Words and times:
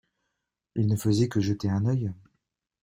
Il 0.73 0.87
ne 0.87 0.95
faisait 0.95 1.29
que 1.29 1.39
jeter 1.41 1.69
un 1.69 1.85
œil. 1.85 2.11